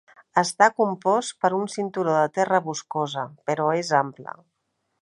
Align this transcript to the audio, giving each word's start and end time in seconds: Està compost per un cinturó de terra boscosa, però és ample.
Està 0.41 0.69
compost 0.81 1.35
per 1.45 1.51
un 1.59 1.69
cinturó 1.75 2.17
de 2.17 2.25
terra 2.39 2.63
boscosa, 2.71 3.29
però 3.53 3.71
és 3.85 3.95
ample. 4.01 4.37